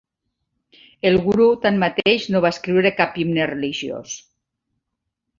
El 1.09 1.17
Guru 1.25 1.49
tanmateix, 1.65 2.25
no 2.35 2.41
va 2.45 2.51
escriure 2.57 2.91
cap 3.01 3.19
himne 3.25 3.45
religiós. 3.53 4.15